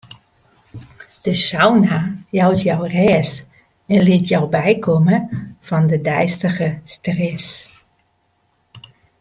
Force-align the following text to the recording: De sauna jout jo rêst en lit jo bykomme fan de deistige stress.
De 1.25 1.33
sauna 1.45 1.99
jout 2.37 2.61
jo 2.67 2.77
rêst 2.95 3.37
en 3.93 3.99
lit 4.07 4.25
jo 4.31 4.41
bykomme 4.53 5.17
fan 5.67 5.83
de 5.91 5.97
deistige 6.07 6.69
stress. 6.93 7.47